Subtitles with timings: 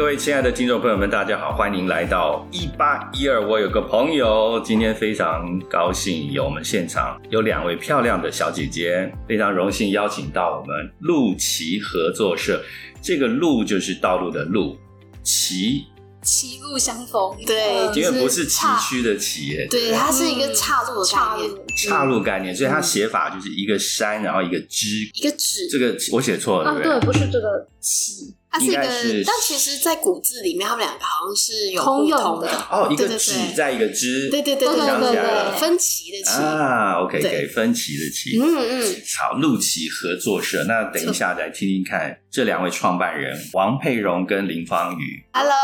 [0.00, 3.46] 各位亲爱的听众朋友们，大家好，欢迎来到一八一二。
[3.46, 12.64] 我有个朋友，今天非常高兴有我们现场有两位漂亮的小姐姐，非常荣幸邀请到我们路骑合作社。
[13.02, 14.74] 这个路就是道路的路，
[15.22, 15.84] 骑。
[16.22, 27.06] 歧路相逢，对，因为不是崎岖的崎，对，它是一个岔路的概念，岔路概念，所以它写法就是一个山，然后一个之，一个止，这个我写错了，对不对？
[27.06, 45.54] 不是这个骑，它是一个，但其实，在古字里面，他们两个好像是有通用的哦，一个止在一个之，对对对对对对，分歧的歧啊，OK，给分歧的歧，嗯嗯，好，陆琪合作社，那等一下再听听看这两位创办人王佩荣跟林芳宇，Hello。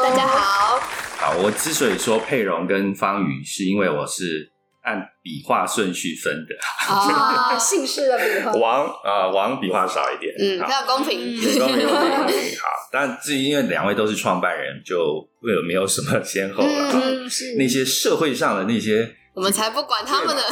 [0.00, 0.80] 大家好，
[1.18, 1.36] 好。
[1.38, 4.52] 我之所以说佩蓉跟芳宇，是因为我是
[4.88, 6.54] 按笔画顺序分的
[6.88, 8.52] 啊，姓氏的笔画。
[8.52, 11.18] 王啊，王笔画少一点，嗯，比较公平，
[11.58, 12.36] 公平，公平。
[12.58, 16.90] 好，但至于因为两位都是创办人，就没有没有什么先后了。
[16.94, 20.42] 嗯，是那些社会上的那些，我们才不管他们的。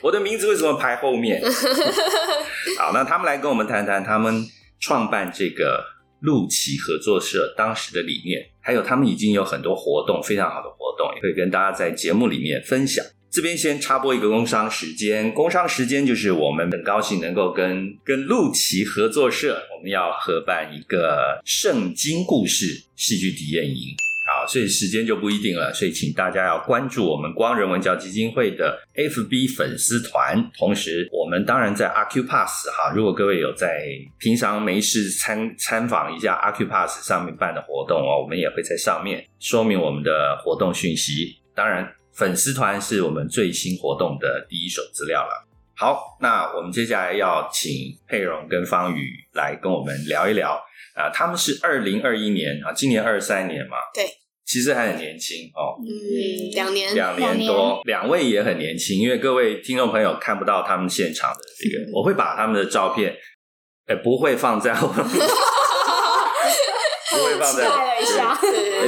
[0.00, 1.42] 我的名字为什么排后面？
[2.78, 4.46] 好，那他们来跟我们谈谈他们
[4.80, 5.96] 创办这个。
[6.20, 13.04] 陆琪合作社当时的理念，还有他们已经有很多活动，非常好的活动，也可以跟大家在节目里面分享。
[13.30, 23.94] 这边先插播一个工商时间，工商时间就是我们很高兴能够跟跟路骑合作社，我们要合办一个圣经故事戏剧体验营。
[24.46, 30.50] 所以时间就不一定了，所以请大家要关注我们光人文教基金会的 FB 粉丝团。
[30.56, 33.84] 同时，我们当然在 Acupass 哈，如果各位有在
[34.18, 41.36] 平常没事参参访一下 Acupass 上面办的活动哦，我们也会在上面说明我们的活动讯息。
[41.54, 45.46] 当然，粉丝团是我们最新活动的第一手资料了。
[45.74, 47.70] 好，那我们接下来要请
[48.08, 50.58] 佩蓉跟方宇来跟我们聊一聊。
[50.94, 54.04] 啊，他们是二零二一年啊，今年二三年嘛，对，
[54.46, 55.90] 其实还很年轻哦，嗯，
[56.54, 63.16] 两年，两年多，两位也很年轻，因为各位听众朋友看不到他们现场的这个，嗯、我会把他们的照片，
[63.86, 65.10] 哎，不会放在我们， 不
[67.24, 68.38] 会放在，了一下，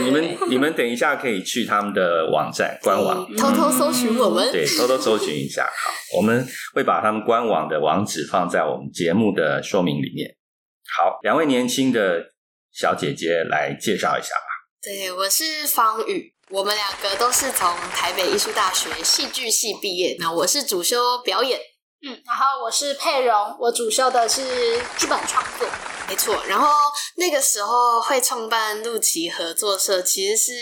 [0.05, 10.37] 你们你们等一下可以去他们的网站官网，嗯、偷偷搜寻我们，对，偷偷搜寻一下， 好，我们会把他们官网的网址放在我们节目的说明里面。
[10.97, 12.31] 好，两位年轻的
[12.73, 14.48] 小姐姐来介绍一下吧。
[14.89, 20.17] 对，我是方宇，我们两个都是从台北艺术大学戏剧系毕业。
[20.19, 21.61] 那我是主修表演，
[22.01, 25.69] 嗯，然后我是佩蓉，我主修的是剧本创作，
[26.09, 26.43] 没错。
[26.47, 26.67] 然后
[27.17, 30.53] 那个时候会创办陆琪合作社，其实是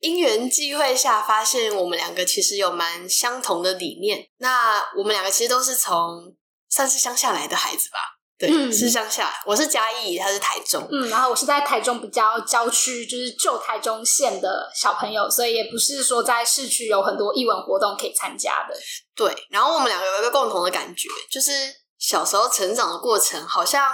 [0.00, 4.26] 因缘际会下发现我们两个其实有蛮相同的理念。
[4.38, 6.34] 那我们两个其实都是从
[6.70, 7.98] 算是乡下来的孩子吧。
[8.36, 18.74] 对，嗯、是乡下，我是嘉义，他是台中，嗯，然后我是在台中比较郊区，就是旧台中县的小朋友，所以也不是说在市区有很多艺文活动可以参加的。
[19.14, 21.52] 对，然后我们两个有一个共同的感觉，就是
[21.98, 23.88] 小时候成长的过程，好像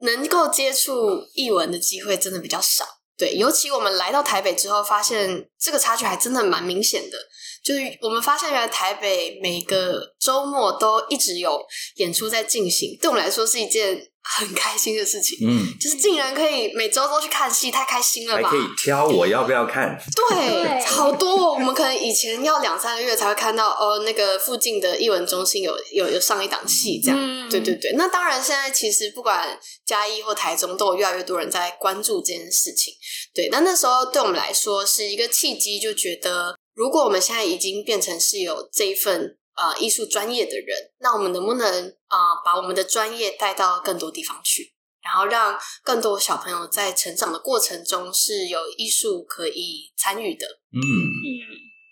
[0.00, 2.86] 能够接触艺文的机会真的比较少。
[3.18, 7.18] 对，尤其我们来到台北之后，发现这个差距还真的蛮明显的。
[7.64, 11.60] 就是我们发现，原来台北每个周末都一直有
[11.96, 14.00] 演出在进行，对我们来说是一件
[14.36, 15.38] 很开心的事情。
[15.42, 18.48] 嗯，就是竟然可以每周都去看戏，太开心了吧？
[18.48, 19.98] 还可以挑我要不要看？
[20.30, 21.54] 对，好多。
[21.54, 27.18] 我们可能以前要两三个月才会看到哦，那个附近的艺文中心有有有上一档戏，这样。
[27.18, 27.92] 嗯、对对对。
[27.96, 32.94] 那当然，现在其实不管嘉义或台中，都有越来越多人在关注这件事情。
[33.34, 36.54] 对，那那时候对我们来说是一个契机，就觉得。
[36.74, 50.46] 如果我们现在已经变成是有这一份呃艺术专业的人，那我们能不能啊、呃、把我们的专业带到更多地方去，然后让更多小朋友在成长的过程中是有艺术可以参与的？
[50.72, 51.28] 嗯嗯。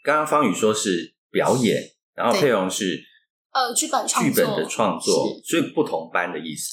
[0.05, 1.83] 刚刚方宇说是表演，
[2.15, 3.03] 然后佩蓉是
[3.53, 6.71] 呃剧本创作，剧本的创作，所以不同班的意思。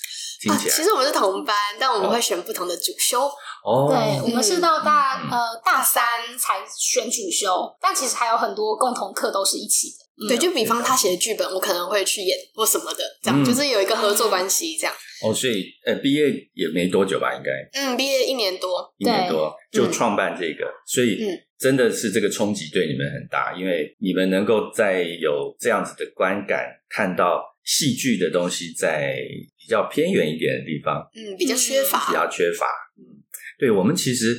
[0.50, 3.22] 啊，其实我们是同班，但我们会选不同的主修。
[3.66, 6.04] 哦，对，我们是到大呃大三
[6.38, 10.04] 才选主修，但其实还有很多共同课都是一起的。
[10.28, 14.96] 对，就比方他写的剧本，我可能会去演或什么的，这样就是有一个合作关系，这样。
[15.24, 17.52] 哦，所以呃，毕业也没多久吧，应该。
[17.74, 21.20] 嗯，毕业一年多，一年多就创办这个，所以
[21.58, 27.52] 真的是这个冲击对你们很大，因为你们能够在有这样子的观感，看到。
[27.66, 29.18] 戏剧的东西在
[29.58, 32.66] 比较偏远一点的地方，嗯，比较缺乏，比较缺乏。
[32.98, 33.24] 嗯，
[33.58, 34.38] 对，我们其实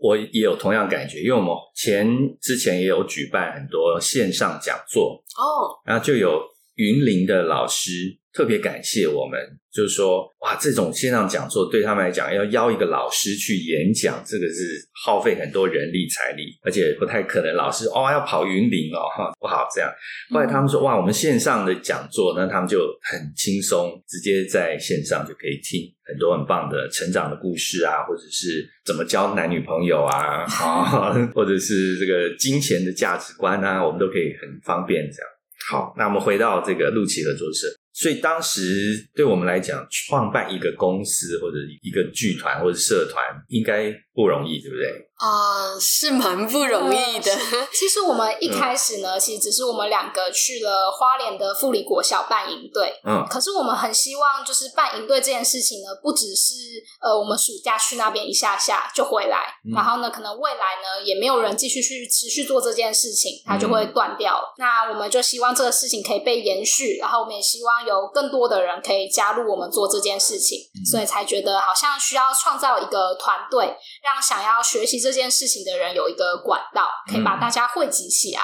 [0.00, 2.08] 我也有同样感觉，因为我们前
[2.40, 6.40] 之前也有举办很多线上讲座哦，然后就有
[6.76, 7.90] 云林的老师
[8.32, 9.40] 特别感谢我们，
[9.72, 17.52] 就是说，哇，这种线上讲座对他们来讲，要邀一个老师去演讲，这个是耗费很多人力财力，而且不太可能。
[17.54, 19.90] 老师哦，要跑云林哦，哈，不好这样。
[20.30, 35.28] 后来他们说，哇，我们线上的讲座，那他们就很轻松，直接在线上就可以听很多很棒的成长的故事啊，或者是怎么交男女朋友啊，啊，或者是这个金钱的价值观啊，我们都可以很方便这样。
[35.68, 37.66] 好，那我们回到这个陆奇合作社。
[38.00, 45.09] 所以当时对我们来讲，创办一个公司或者一个剧团或者社团，应该不容易，对不对？
[45.20, 47.30] 啊、呃，是蛮不容易的。
[47.30, 52.98] 呃、 其实我们一开始呢，嗯、其实只是我们两个去了花莲的富里国小办营队。
[53.06, 56.54] 嗯，可是我们很希望，就是办营队这件事情呢，不只是
[57.02, 64.54] 呃，我们暑假去那边一下下就回来，嗯、然后呢，可能未来呢，也没有人继续去持续做这件事情，它就会断掉了。
[64.56, 78.42] 嗯、那我们就希望这个事情可以被延续，然后我们也希望有更多的人可以加入我们做这件事情，嗯、所以才觉得好像需要创造一个团队，让想要学习这件事情的人有一个管道，可以把大家汇集起来。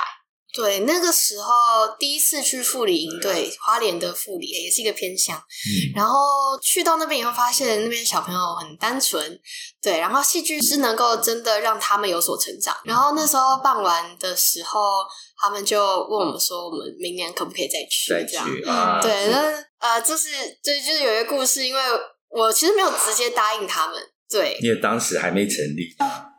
[0.55, 1.53] 对，那个时候
[1.99, 6.19] 第一次去富里营队，花莲的富里也是一个偏乡，嗯，然后
[6.63, 9.39] 去到那边以后，发现那边小朋友很单纯，
[9.83, 12.75] 对，然后戏剧是能够真的让他们有所成长。
[12.85, 14.81] 然后那时候办完的时候，
[15.39, 18.11] 他们就问我们说，我们明年可不可以再去？
[18.11, 18.99] 再去啊？
[19.03, 20.29] 对，那呃，就是
[20.65, 21.81] 对就是有一个故事，因为
[22.31, 25.95] 我其实没有直接答应他们，对，因为当时还没成立。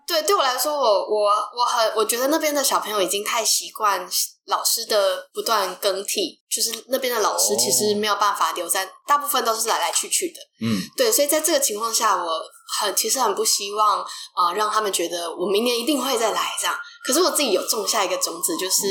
[0.07, 4.09] 对，对我来说，我我我很我觉得那边的小朋友已经太习惯
[4.45, 10.39] 老师的不断更替，就是那边的老师其实没有办法留在，哦、大部分都是来来去去的。
[10.62, 12.42] 嗯，对，所以在这个情况下，我
[12.80, 16.74] 很其实很不希望啊、呃、让他们觉得我明年一定会再来这样。
[17.06, 18.88] 可是我自己有种下一个种子，就是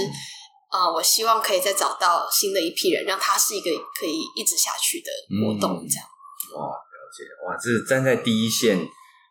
[0.68, 5.10] 啊、我希望可以再找到新的一批人，让他是一个可以一直下去的
[5.40, 6.06] 活动这样。
[6.52, 8.86] 嗯、哇，了解哇，这是站在第一线。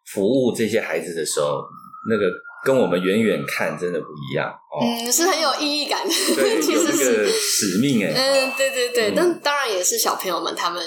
[0.06, 1.62] 服务这些孩子的时候，
[2.10, 2.26] 那个
[2.64, 4.82] 跟我们远远看真的不一样哦。
[4.82, 8.12] 嗯，是很有意义感的，对， 其实是有这个使命哎。
[8.14, 10.82] 嗯，对对对，嗯、但当然也是小朋友们他们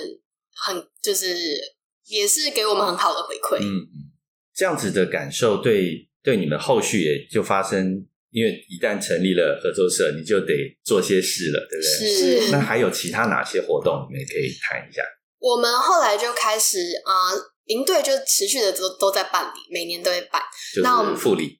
[0.54, 1.36] 很就是
[2.06, 3.58] 也是给我们很好的回馈。
[3.60, 4.10] 嗯嗯，
[4.54, 10.54] 这样子的感受对对你们后续也就发生，因为一旦成立了合作社，你就得
[10.84, 12.40] 做些事了，对不对？
[12.46, 12.52] 是。
[12.52, 15.02] 那还有其他哪些活动，你们可以谈一下？
[15.40, 17.30] 我们后来就开始啊。
[17.32, 20.42] 呃营队就持续的都都在办理，每年都会办。
[20.82, 21.16] 那我们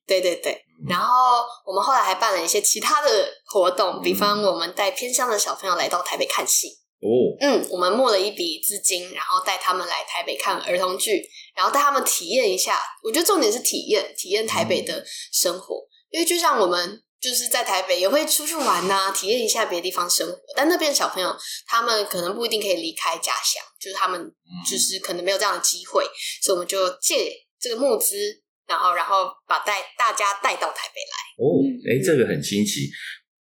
[0.06, 0.52] 对对对。
[0.52, 6.68] 嗯、然后我们后来还办了一些其他的活动，比方我们带偏乡的小朋友来到台北看戏。
[7.00, 7.08] 哦，
[7.40, 11.22] 嗯，我们募了一笔资金，然后带他们来台北看儿童剧，
[11.56, 12.80] 然后带他们体验一下。
[13.02, 17.02] 我觉得重点是体验，体验台北的生活，嗯、因为就像我们。
[17.20, 20.38] 就是在台北也会出去玩呐、啊，体验一下别的地方生活。
[20.56, 21.36] 但那边的小朋友，
[21.66, 24.32] 他们可能不一定可以离开家乡，就是他们
[24.68, 28.16] 就是可能没有这样的机会，嗯、所以我们就借这个募资，
[28.68, 31.16] 然后然后把带大家带到台北来。
[31.38, 32.88] 哦，哎，这个很新奇。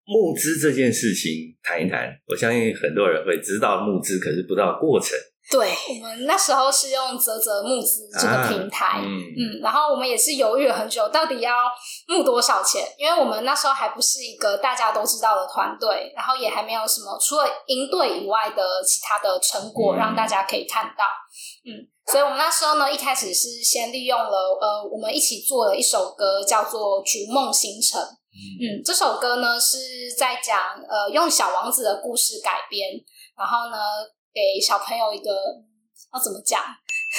[0.09, 5.19] 募资这件事情谈一谈，我相信很多人会知道募资，可是不知道过程。
[5.49, 11.53] 对，我们那时候是用泽泽募资这个平台，啊、嗯，嗯，然后我们也是犹豫了很久，到底要
[12.07, 12.85] 募多少钱？
[12.97, 21.05] 因为我们那时候还不是一个大家都知道的团队，然后也还没有什么除了赢队以外的其他的成果让大家可以看到，
[21.65, 29.77] 嗯，嗯，所以我们那时候呢，一开始是先利用了呃，我们一起做了一首歌，叫做《逐梦星辰》，嗯，这首歌呢是
[30.17, 32.89] 在讲呃，用小王子的故事改编，
[33.37, 33.77] 然后呢。
[34.37, 35.31] 给小朋友一个
[36.13, 36.61] 要怎么讲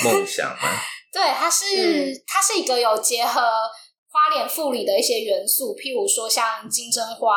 [0.04, 0.78] 梦想吗？
[1.12, 3.40] 对，它是、嗯、它是一个有结合
[4.08, 7.34] 花脸富里的一些元素，譬如说像金针花，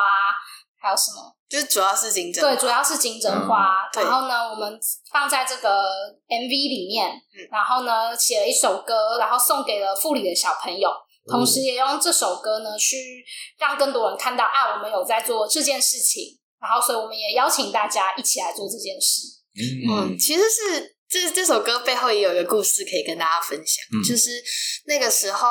[0.79, 1.35] 还有什么？
[1.49, 3.89] 就是主要是金针，对，主要是金针花。
[3.95, 4.79] 嗯、然后呢，我们
[5.11, 5.83] 放在这个
[6.27, 10.91] MV 里面，嗯、然后呢写了一首歌，然后送给了富里的小朋友，
[11.27, 13.25] 同时也用这首歌呢去
[13.57, 16.37] 让更多人看到啊，我们有在做这件事情。
[16.61, 19.40] 然后，所以我们也邀请大家一起来做这件事。
[19.53, 24.41] 嗯，其实是这这首歌背后也有一个故事可以跟大家分享，嗯、就是
[24.85, 25.47] 那个时候，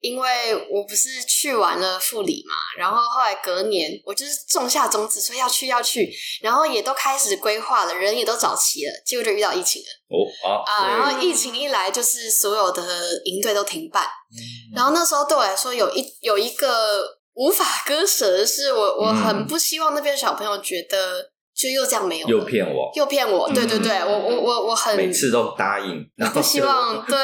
[0.00, 9.88] 因为我不是去完了富里嘛，然后后来隔年我就是种下种子说要去要去，然后也都开始规划了，人也都找齐了，结果就遇到疫情了。
[10.08, 12.82] 哦啊，啊然后疫情一来，就是所有的
[13.26, 21.29] 营队都停办，嗯、然后那时候对我来说有一有一个无法割舍的是我，我我很不希望那边小朋友觉得。
[21.60, 27.18] 就又这样没有，又骗我，又骗我，对对对，嗯、我我我我很每次都答应， 然后希望 对，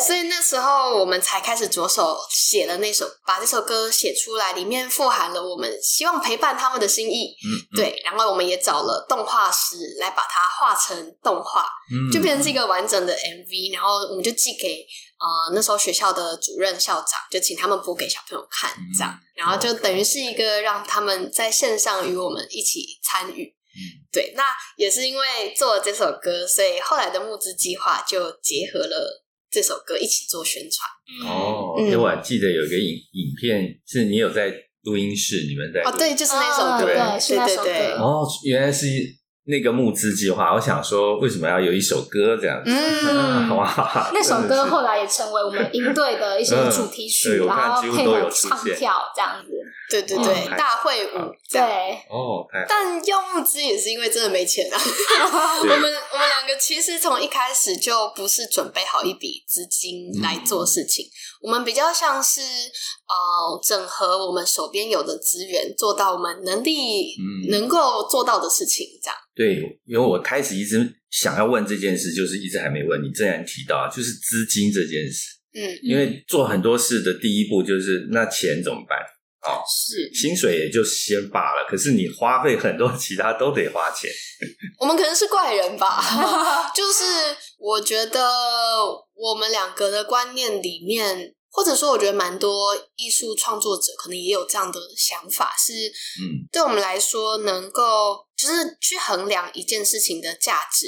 [0.00, 7.76] 所以那时候我们才开始着手写了那首，把这首歌写出来，里面富含了我们希望陪伴他们的心意，嗯，嗯。
[7.76, 14.86] 对，然后我们也找了动画师来把它画成动画，嗯，就变成是一个完整的 MV，然后我们就寄给
[15.18, 23.52] 呃那时候学校的主任校长，就请他们播给小朋友看，这样，然后就等于是一个让他们在线上与我们一起参与。
[23.72, 23.80] 嗯，
[24.12, 24.44] 对，那
[24.76, 31.30] 也是因为做了这首歌，所以后来的募资计划就结合了这首歌一起做宣传。
[31.30, 37.92] 哦，因为我还记得有一个影影片，是你有在录音室，你们在哦，对，就是那首歌，对对对对。
[37.94, 38.86] 哦，原来是。
[39.44, 42.70] 那个募资计划，我想说，为什么要有一首歌这样子？
[42.70, 44.10] 嗯，好啊。
[44.12, 49.50] 那首歌后来也成为我们营队的一些主题曲，然后配合唱跳这样子。
[49.90, 51.32] 对对对，大会舞。
[51.50, 51.60] 对
[52.08, 54.78] 哦，但用募资也是因为真的没钱啊。
[55.60, 61.06] 我们我们两个其实从一开始就不是准备好一笔资金来做事情，
[61.40, 67.16] 我们比较像是呃整合我们手边有的资源，做到我们能力
[67.50, 69.16] 能够做到的事情这样。
[69.34, 73.10] 对，因为我开始一直想要问这件事，就是一直还没问你。
[73.10, 78.98] 既然提到就是资金这件事，嗯，因为做很多事的第一步就是那钱怎么办？
[79.42, 84.10] 哦，是薪水也就先罢了，可是你花费很多其他都得花钱。
[84.78, 86.02] 我们可能是怪人吧？
[86.74, 87.04] 就是
[87.58, 88.30] 我觉得
[89.14, 91.34] 我们两个的观念里面。
[91.52, 95.72] 或者说，我觉得蛮多艺术创作者可能也有这样的想法，是，
[96.22, 100.86] 嗯，对我们来说，能够就是去衡量一件事情的价值，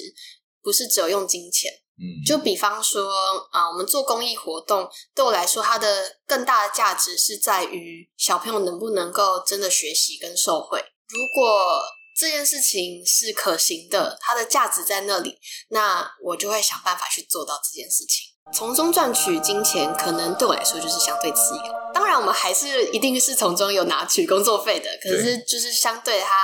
[0.63, 1.69] 不是只有用金钱，
[1.99, 3.13] 嗯，就比方说
[3.53, 10.83] 啊，我们做公益活动，对我来说，它的更大的价值是在于小朋友能不能够真的学习跟受惠。
[11.09, 11.83] 如果
[12.17, 18.31] 这件事情是可行的，它的价值在那里，那我就会想办法去做到这件事情。
[18.53, 21.73] 从中赚取金钱，可能对我来说就是相对自由。
[21.95, 24.91] 当然，我们还是一定是从中有拿取工作费的。
[25.03, 26.35] 可是，就是相对它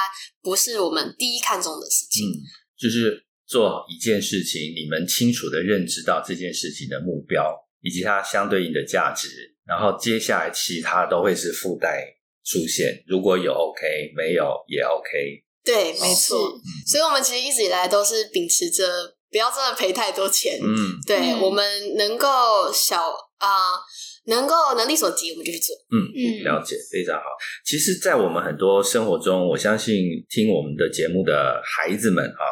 [0.40, 2.24] 不是我们第一看重的事情。
[2.24, 2.32] 嗯，
[2.78, 7.52] 就是做一件事情，你们清楚的认知到这件事情的目标
[7.82, 9.28] 以及它相对应的价值，
[9.66, 12.04] 然后接下来其他都会是附带
[12.44, 13.02] 出现。
[13.06, 15.08] 如果有 OK，没有也 OK。
[15.64, 16.38] 对，没错。
[16.38, 18.84] 哦，所以我们其实一直以来都是秉持着。
[19.30, 21.62] 不要真的赔太多钱，嗯，对，嗯、我们
[21.98, 22.96] 能够小
[23.36, 23.80] 啊、呃，
[24.28, 27.24] 能够能力所及，我们就去做，嗯嗯，了解，非常好。
[27.62, 29.94] 其实，在我们很多生活中，我相信
[30.30, 32.42] 听我们的节目的孩子们啊，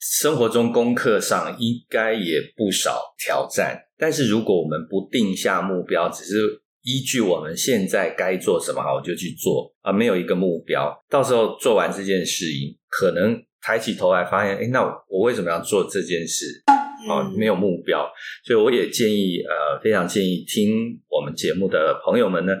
[0.00, 3.78] 生活中功课上应该也不少挑战。
[3.96, 6.34] 但是，如果我们不定下目标，只是
[6.82, 13.40] 依据我们现在该做什么好，我就去做啊，没有一个目标，到时候做完这件事情，可能。
[13.62, 16.46] 抬起头来，发现，哎，那我，我为什么要做这件事？
[17.06, 18.10] 哦，没有目标，
[18.42, 22.54] 所以我也建议，呃，非常建议听我们节目的朋友们呢，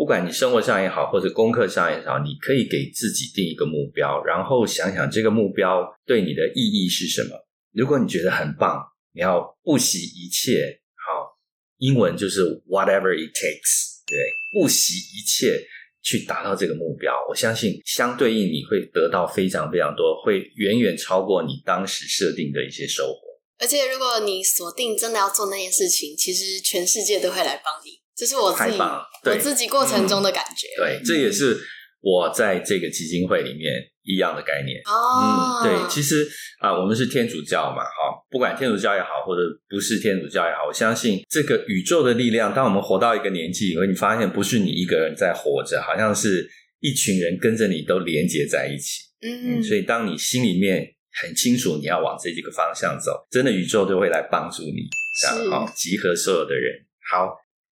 [0.00, 7.36] 不管你生活上也好，或者功课上也好，你可以给自己定一个目标，然后想想这个目标对你的意义是什么。
[7.74, 11.36] 如果你觉得很棒，你要不惜一切，好，
[11.76, 14.16] 英文就是 whatever it takes，对，
[14.58, 15.60] 不惜一切。
[16.02, 23.20] 去达到这个目标，我相信相对应你会得到非常非常多，会远远超过你当时设定的一些收获。
[23.58, 27.99] 而且，如果你锁定真的要做那件事情，其实全世界都会来帮你。
[28.20, 30.68] 这是我自己我自己过程中的感觉。
[30.76, 31.58] 嗯、对，这也是
[32.00, 33.88] 我在这个基金会里面。
[34.02, 36.26] 一样的概念哦，嗯，对，其实
[36.58, 42.52] 啊，我们是天主教嘛，哈，不管天主教也好，或者不是天主教也好，我相信这个宇宙的力量。
[42.52, 46.50] 当我们活到一个年纪以后，你发现不是你一个人在活着，好像是
[46.80, 49.02] 一群人跟着你都连接在一起。
[49.20, 54.88] 嗯，嗯，所以当你心里面很清楚你要往这几个方向走，真的宇宙就会来帮助你，
[55.20, 56.74] 这样好，集合所有的人。
[57.12, 57.28] 好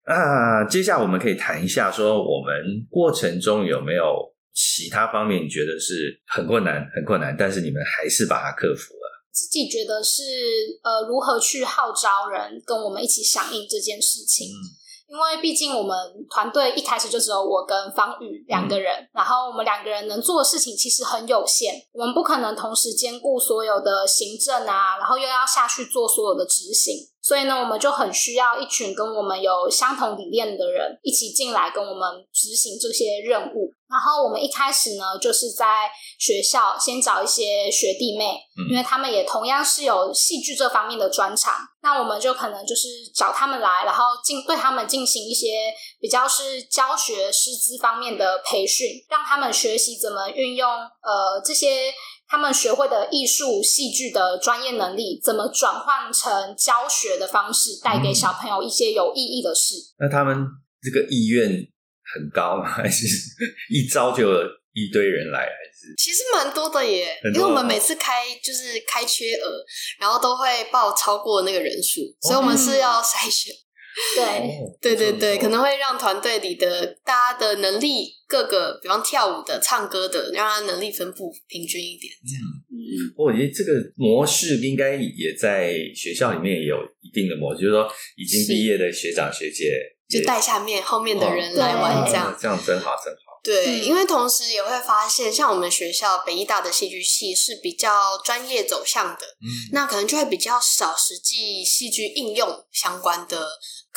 [0.08, 4.34] 啊，接下来我们可以谈一下，说我们过程中有没有。
[4.60, 9.06] 其他方面你觉得是很困难，很困难，但是你们还是把它克服了。
[9.30, 10.20] 自己觉得是
[10.82, 14.48] 呃，如何去号召人跟我们一起响应这件事情？
[14.48, 14.58] 嗯，
[15.06, 15.96] 因为毕竟我们
[16.28, 26.96] 团队一开始就只有我跟方宇两个人，嗯，然后我们两个人能做的事情其实很有限，我们不可能同时兼顾所有的行政啊，然后又要下去做所有的执行。
[27.28, 33.74] 所以呢，我们就很需要一群跟我们有相同理念的人一起进来跟我们执行这些任务。
[33.86, 38.38] 然后我们一开始呢，就是在学校先找一些学弟妹，
[38.70, 41.52] 因为他们也同样是有戏剧这方面的专长。
[41.82, 45.70] 那我们就可能就是找他们来，然后进对他们进行一些
[46.00, 51.92] 比较是教学师资方面的培训，让他们学习怎么运用呃这些。
[52.28, 59.74] 他们学会的艺术、戏剧的专业能力，怎么转换成教学的方式，带给小朋友一些有意义的事。
[59.98, 60.46] 嗯、那他们
[60.82, 61.48] 这个意愿
[62.14, 62.68] 很高吗？
[62.70, 63.06] 还是
[63.70, 64.42] 一招就有
[64.74, 65.40] 一堆人来？
[65.40, 69.64] 还是其实蛮多的耶，因为我们每次开就是开缺额，
[69.98, 73.54] 然后都会报超过那个人数，所以我们是要筛选。
[73.54, 73.67] 嗯
[74.14, 82.42] 对，哦、对对对，可能会让团队里的大家的能力，各个比方跳舞的、唱歌的，让他能力分布平均一点，这样。
[82.70, 89.72] 嗯，我觉得这个模式应该也在学校里面也有一定的模式，就是说已经毕业的学长学姐
[90.08, 93.20] 就带下面后面的人来玩，这样、哦、这样真好，真好。
[93.44, 103.48] 对，因为同时也会发现，像我们学校北艺大的戏剧系是比较专业走向的，嗯，那可能就会比较少实际戏剧应用相关的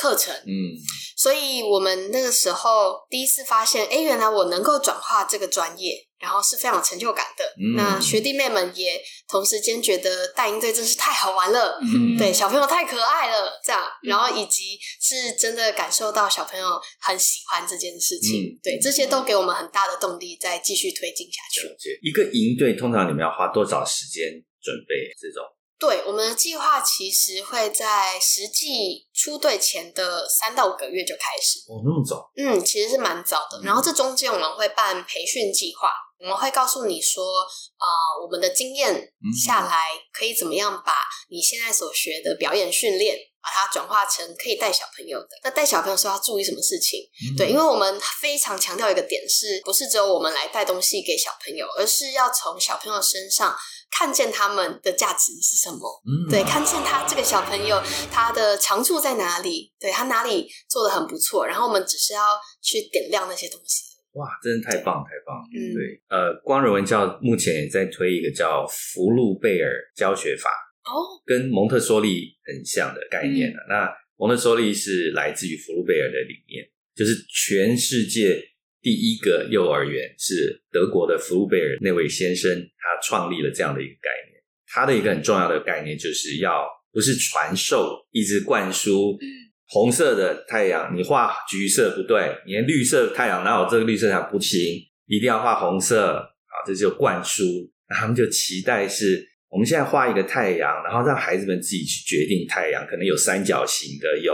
[0.01, 0.73] 课程，嗯，
[1.15, 6.07] 所以我们那个时候第一次发现，哎，原来我能够转化这个专业。
[6.21, 21.67] 然后是非常有成就感的，嗯、那学弟妹们也同时间觉得带营队真是太好玩了，嗯、对小朋友太可爱了，这样，然后以及是真的感受到小朋友很喜欢这件事情，嗯、对这些都给我们很大的动力，再继续推进下去。
[22.03, 24.29] 一个营队通常你们要花多少时间
[24.61, 25.43] 准备这种？
[25.81, 31.57] 对，我们的计划其实会在实际出队前的三到五个月就开始。
[31.67, 32.29] 哦，那么早？
[32.37, 33.59] 嗯，其实是蛮早的。
[33.63, 35.89] 然后这中间我们会办培训计划。
[36.19, 37.41] 我们会告诉你说，
[37.77, 39.11] 啊、呃，我们的经验
[39.43, 40.93] 下来可以怎么样把
[41.31, 45.29] 你现在所学的表演训练，把它转化成可以带小朋友的。
[45.43, 47.01] 那带小朋友时候要注意什么事情？
[47.31, 53.55] 嗯、对，因为我们非常强调一个点是，是不是只有我们来带东西给小朋友，而是要从小朋友身上
[53.89, 56.01] 看见他们的价值是什么？
[56.05, 57.81] 嗯、对，看见他这个小朋友
[58.11, 59.73] 他的长处在哪里？
[59.79, 62.21] 对，他哪里做的很不错，然后我们只是要
[62.61, 63.83] 去点亮那些东西。
[64.13, 65.37] 哇，真的太棒太棒！
[65.55, 70.49] 嗯，对，呃，光荣文教目前也在推一个叫福禄贝尔教学法，
[70.83, 78.41] 哦，跟蒙特梭利很像的概念，嗯、那蒙特梭利是来自于福禄贝尔的理念，就是全世界
[78.81, 84.41] 第一个幼儿园是德国的福禄贝尔那位先生他创立了这样的一个概念。
[84.67, 89.17] 他的一个很重要的概念就是要不是传授，一直灌输。
[89.21, 89.27] 嗯
[89.73, 94.59] 红色的太阳，你画橘色不对，你连绿色太阳哪有这个绿色太阳不行，
[95.05, 96.53] 一定要画红色啊！
[96.67, 104.33] 这就灌输，那他们就期待是，我们现在画一个太阳，然后让孩子们自己去决定太阳，可能有三角形的，有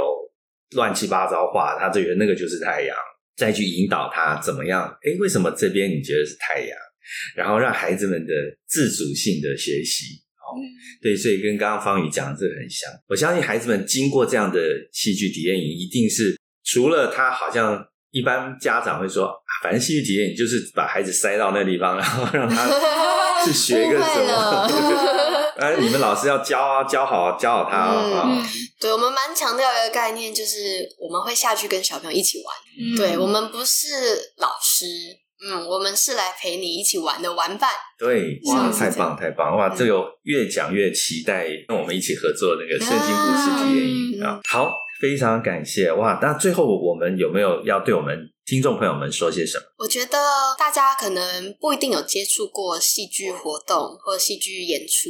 [0.76, 2.96] 乱七八糟画，他觉得那个就是太阳，
[3.36, 4.88] 再去引导他怎么样？
[5.04, 6.78] 诶，为什么这边你觉得是太阳？
[7.36, 8.34] 然后让孩子们的
[8.68, 10.22] 自主性的学习。
[10.48, 10.64] 嗯、
[11.02, 12.90] 对，所以跟刚刚方宇讲的这个很像。
[13.10, 14.60] 我相信孩子们经过这样的
[14.94, 17.86] 戏剧体验，一定是除了他好像
[18.18, 22.68] 一般家长会说，啊、反正戏剧体验就是把孩子塞到那地方，然后让他
[23.46, 24.68] 去学一个什么。
[25.58, 28.24] 哎，你们老师要教啊，教好，教好他啊。
[28.26, 28.44] 嗯，
[28.80, 32.56] 对，我们蛮强调一个概念，就是我们会下去跟小朋友一起玩。
[32.80, 33.88] 嗯、对，我们不是
[34.38, 34.86] 老师。
[35.40, 37.70] 嗯，我们是来陪你一起玩的玩伴。
[37.96, 39.56] 对，哇，太棒太棒！
[39.56, 44.40] 哇，这个越讲越期待，跟我们一起合作那个圣经故事体验营啊。
[44.50, 46.20] 好，非常感谢哇！
[46.22, 49.66] 那最后我们有没有要对我们听众朋友们说些什么？
[49.80, 50.18] 我觉得
[50.58, 55.10] 大家可能不一定有接触过戏剧活动或戏剧演出，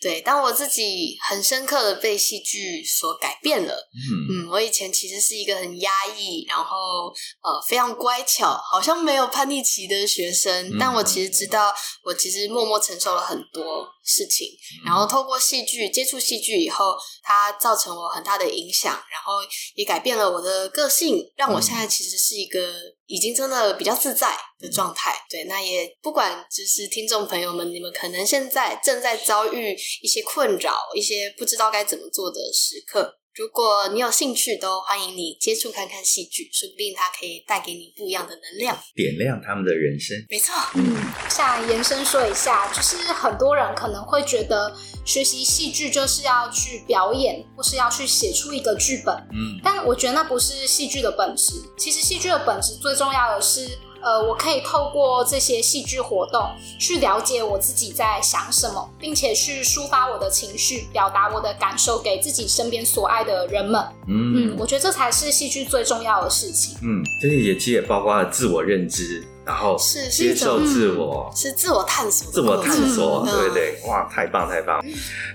[0.00, 3.74] 对，但我自己很深刻的被戏剧所改变了。
[3.74, 7.12] 嗯嗯，我以前其实是一个很压抑，然后
[7.42, 11.70] 呃非常乖巧，好像没有叛逆期的学生，但我其实知道，
[12.02, 14.48] 我其实默默承受了很多事情，
[14.86, 19.34] 然后透过戏剧接触戏剧以后，它造成我很大的影响，然后
[19.74, 22.69] 也改变了我的个性，让我现在其实是一个。
[23.06, 33.16] 已经真的比较自在的状态，对，那也不管就是听众朋友们，你们可能现在正在遭遇一些困扰，一些不知道该怎么做的时刻。
[33.36, 40.16] 如果你有兴趣，都欢迎你接触看看戏剧，说不定它可以带给你不一样的能量，点亮他们的人生。
[40.28, 40.96] 没错，嗯，
[41.30, 51.54] 想延伸说一下，就是很多人可能会觉得学习戏剧就是要去表演，或是要去写出一个剧本，嗯，但我觉得那不是戏剧的本质。
[51.76, 53.68] 其实戏剧的本质最重要的是。
[54.02, 56.42] 呃，我可以透过这些戏剧活动
[56.78, 63.78] 去了解我自己在想什么，并且去抒发我的情绪，表达我的感受给自己身边所爱的人们。
[64.08, 66.78] 嗯嗯，我觉得这才是戏剧最重要的事情。
[66.82, 73.74] 嗯，这些也其实也包括了自我认知，然后是接受自我，是，是自我探索，自我探索，对不对？
[73.84, 74.80] 哇，太棒太棒！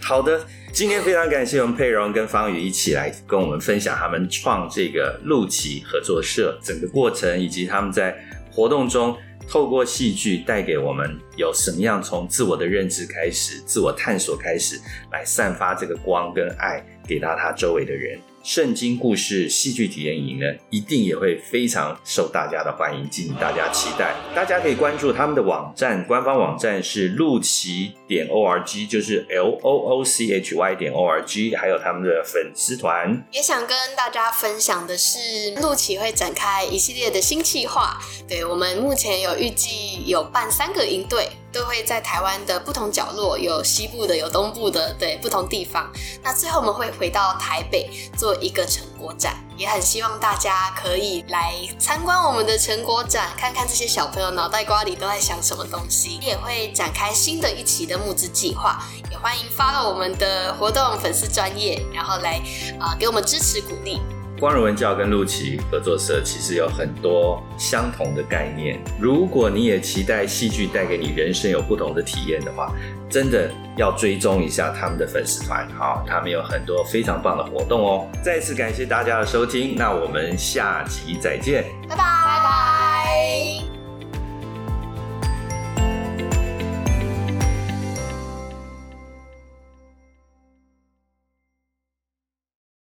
[0.01, 8.15] 好的，今天非常感谢我们佩蓉跟方宇一起来跟我们分享他们创这个陆琪合作社整个过程，以及他们在。
[8.53, 9.13] 活动中
[9.49, 14.79] 透过戏剧带给我们有什么样从自我的认知开始、自我探索开始，
[15.11, 18.17] 来散发这个光跟爱给到他周围的人。
[18.45, 24.13] 圣经故事戏剧体验营呢，一定也会非常受大家的欢迎，敬请大家期待。
[24.35, 33.25] 大家可以关注他们的网站，官方网站是鹿奇点 org，就是 L O O C H Y 点 org，还有他们的粉丝团。
[33.31, 37.99] 也想跟大家分享的是，鹿奇会展开一系列的新计划。
[38.27, 41.29] 对，我们目前有预计有办三个营队。
[41.55, 45.89] 都会在台湾的不同角落，有西部的，有东部的，对，不同地方。
[46.21, 56.19] 那最后我们会回到台北做一个成果展，也很希望大家可以来参观我们的成果展，看看这些小朋友脑袋瓜里都在想什么东西。
[56.21, 62.41] 也会展开新的一期的募资计划，也欢迎发到我们的活动粉丝专页，然后来
[62.81, 64.01] 啊、给我们支持鼓励。
[64.39, 68.79] 光荣文教跟陆奇合作社其实有很多相同的概念。
[68.99, 72.73] 如果你也期待戏剧带给你人生有不同的体验的话，
[73.09, 78.07] 真的要追踪一下他们的粉丝团，好，他们有很多非常棒的活动哦。
[78.23, 82.94] 再次感谢大家的收听，那我们下集再见，拜拜拜拜。